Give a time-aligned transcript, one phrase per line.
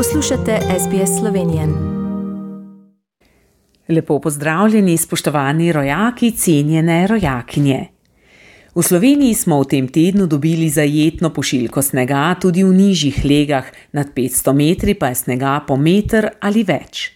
[0.00, 1.62] Poslušate SBS Slovenijo.
[3.88, 7.86] Lepo pozdravljeni, spoštovani rojaki, cenjene rojakinje.
[8.74, 14.06] V Sloveniji smo v tem tednu dobili zajetno pošiljko snega, tudi v nižjih legah, nad
[14.16, 17.12] 500 metri pa je snega po meter ali več.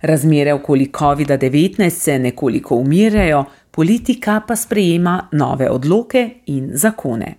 [0.00, 7.34] Razmere okoli COVID-19 se nekoliko umirjajo, politika pa sprejema nove odloke in zakone.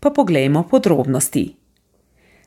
[0.00, 1.65] Pa poglejmo podrobnosti.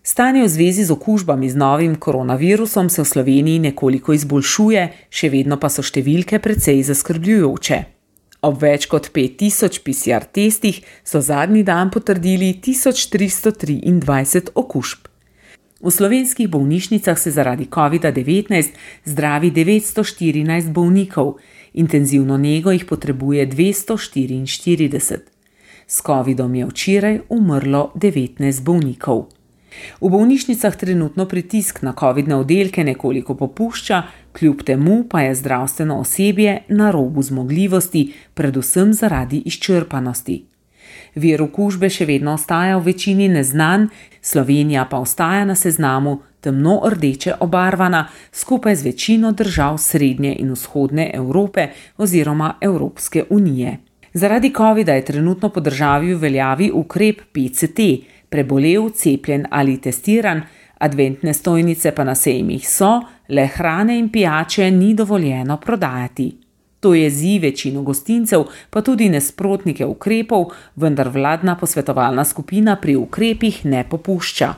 [0.09, 5.61] Stanje v zvezi z okužbami z novim koronavirusom se v Sloveniji nekoliko izboljšuje, še vedno
[5.61, 7.77] pa so številke precej zaskrbljujoče.
[8.41, 15.05] Ob več kot 5000 PCR testih so zadnji dan potrdili 1323 okužb.
[15.77, 18.49] V slovenskih bolnišnicah se zaradi COVID-19
[19.05, 21.37] zdravi 914 bolnikov,
[21.77, 25.21] intenzivno nego jih potrebuje 244.
[25.85, 29.38] S COVID-om je včeraj umrlo 19 bolnikov.
[30.01, 36.61] V bolnišnicah trenutno pritisk na COVID-ne oddelke nekoliko popušča, kljub temu pa je zdravstveno osebje
[36.69, 40.45] na robu zmogljivosti, predvsem zaradi izčrpanosti.
[41.15, 43.89] Vir okužbe še vedno ostaja v večini neznan,
[44.21, 51.11] Slovenija pa ostaja na seznamu temno rdeče obarvana skupaj z večino držav Srednje in Vzhodne
[51.13, 53.77] Evrope oziroma Evropske unije.
[54.13, 57.79] Zaradi COVID-a je trenutno po državi v veljavi ukrep PCT,
[58.29, 60.41] prebolel, cepljen ali testiran,
[60.77, 66.35] adventne stojnice pa na sejmih so, le hrane in pijače ni dovoljeno prodajati.
[66.79, 73.83] To jezi večino gostincev, pa tudi nasprotnike ukrepov, vendar vladna posvetovalna skupina pri ukrepih ne
[73.89, 74.53] popušča.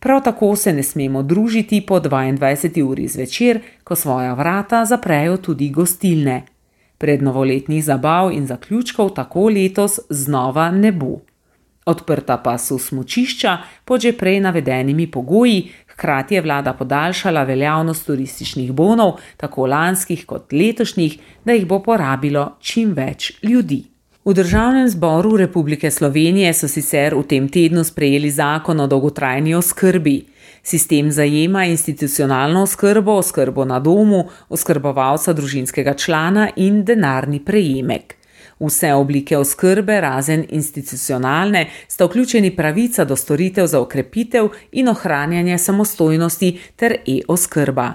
[0.00, 2.82] Prav tako se ne smemo družiti po 22.
[2.82, 6.42] uri zvečer, ko svoja vrata zaprejo tudi gostilne.
[6.98, 11.18] Pred novoletnih zabav in zaključkov tako letos znova ne bo.
[11.90, 18.72] Odprta pa so smočišča pod že prej navedenimi pogoji, hkrati je vlada podaljšala veljavnost turističnih
[18.72, 23.84] bonov, tako lanskih kot letošnjih, da jih bo porabilo čim več ljudi.
[24.24, 30.18] V Državnem zboru Republike Slovenije so sicer v tem tednu sprejeli zakon o dolgotrajni oskrbi.
[30.62, 38.19] Sistem zajema institucionalno oskrbo, oskrbo na domu, oskrbovalca družinskega člana in denarni prejemek.
[38.60, 46.58] Vse oblike oskrbe, razen institucionalne, sta vključeni pravica do storitev za okrepitev in ohranjanje samostojnosti
[46.76, 47.92] ter e-oskrba.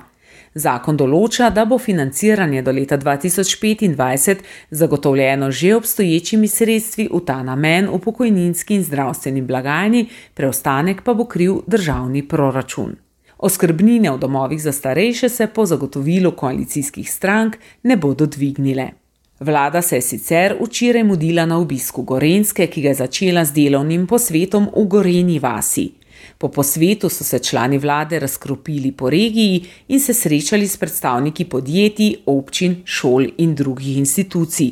[0.55, 7.89] Zakon določa, da bo financiranje do leta 2025 zagotovljeno že obstoječimi sredstvi v ta namen
[7.91, 12.95] v pokojninski in zdravstveni blagajni, preostanek pa bo kriv državni proračun.
[13.37, 19.04] Oskrbnine v domovih za starejše se po zagotovilu koalicijskih strank ne bodo dvignile.
[19.39, 24.07] Vlada se je sicer včeraj mudila na obisku Gorenske, ki ga je začela z delovnim
[24.07, 25.89] posvetom v Goreni vasi.
[26.37, 32.15] Po posvetu so se člani vlade razkropili po regiji in se srečali s predstavniki podjetij,
[32.25, 34.71] občin, šol in drugih institucij.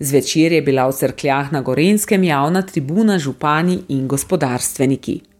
[0.00, 5.31] Zvečer je bila v crkljah na Gorenskem javna tribuna župani in gospodarstveniki.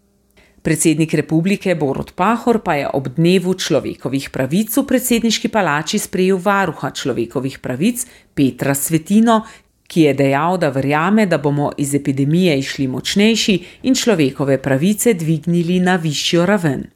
[0.63, 6.93] Predsednik republike Borod Pahor pa je ob dnevu človekovih pravic v predsedniški palači sprejel varuha
[6.95, 9.41] človekovih pravic Petra Svetino,
[9.91, 13.59] ki je dejal, da verjame, da bomo iz epidemije išli močnejši
[13.91, 16.87] in človekove pravice dvignili na višjo raven.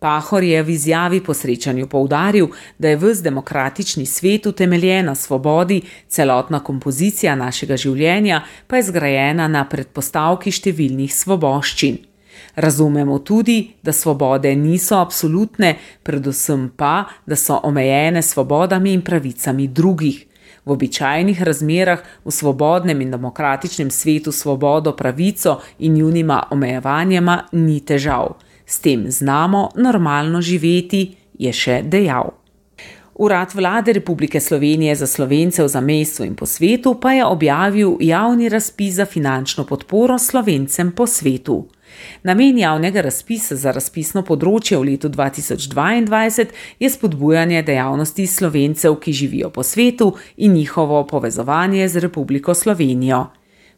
[0.00, 2.48] Pahor je v izjavi po srečanju poudaril,
[2.78, 9.48] da je vse demokratični svet utemeljen na svobodi, celotna kompozicija našega življenja pa je zgrajena
[9.48, 12.09] na predpostavki številnih svoboščin.
[12.54, 20.26] Razumemo tudi, da svobode niso absolutne, predvsem pa, da so omejene svobodami in pravicami drugih.
[20.64, 28.36] V običajnih razmerah v svobodnem in demokratičnem svetu svobodo, pravico in njunima omejevanjama ni težav.
[28.66, 32.40] S tem znamo normalno živeti, je še dejal.
[33.20, 38.48] Urad vlade Republike Slovenije za slovence v zamestju in po svetu pa je objavil javni
[38.48, 41.66] razpis za finančno podporo slovencem po svetu.
[42.22, 46.46] Namen javnega razpisa za razpisno področje v letu 2022
[46.80, 53.26] je spodbujanje dejavnosti slovencev, ki živijo po svetu in njihovo povezovanje z Republiko Slovenijo.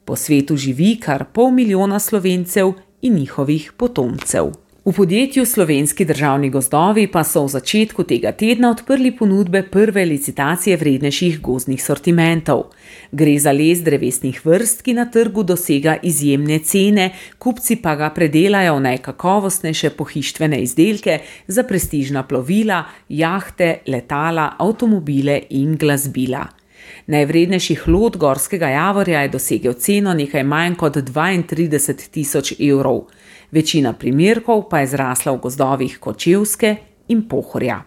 [0.04, 4.52] Po svetu živi kar pol milijona slovencev in njihovih potomcev.
[4.84, 10.74] V podjetju Slovenski državni gozdovi pa so v začetku tega tedna odprli ponudbe prve licitacije
[10.76, 12.64] vrednejših gozdnih sortimentov.
[13.12, 18.74] Gre za les drevesnih vrst, ki na trgu dosega izjemne cene, kupci pa ga predelajo
[18.80, 26.61] v najkakovostnejše pohištvene izdelke za prestižna plovila, jahte, letala, avtomobile in glasbila.
[27.06, 33.08] Najvrednejši hlod gorskega javorja je dosegel ceno nekaj manj kot 32 tisoč evrov,
[33.50, 36.76] večina primerkov pa je zrasla v gozdovih Kočevske
[37.08, 37.82] in Pohorja.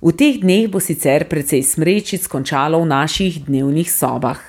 [0.00, 4.40] V teh dneh bo sicer precej smrečic končalo v naših dnevnih sobah.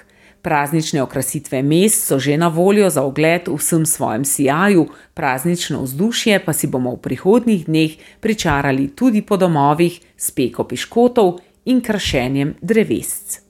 [0.41, 6.39] Praznične okrasitve mest so že na voljo za ogled v vsem svojem sijaju, praznično vzdušje
[6.39, 7.91] pa si bomo v prihodnjih dneh
[8.23, 13.41] pričarali tudi po domovih s peko piškotov in krašenjem drevesc.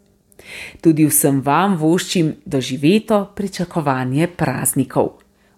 [0.82, 5.14] Tudi vsem vam voščim doživeto pričakovanje praznikov.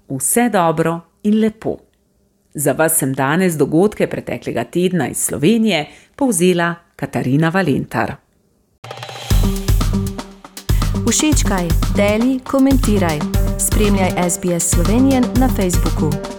[0.10, 1.78] Vse dobro in lepo.
[2.54, 8.16] Za vas sem danes dogodke preteklega tedna iz Slovenije povzela Katarina Valentar.
[11.10, 13.20] Všečkaj, deli, komentiraj.
[13.60, 16.33] Spremljaj SBS Slovenijo na Facebooku.